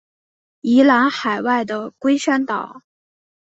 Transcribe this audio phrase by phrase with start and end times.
[0.61, 1.09] 宜兰外
[1.43, 2.81] 海的龟山岛